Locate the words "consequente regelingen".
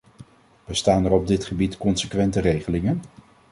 1.77-3.01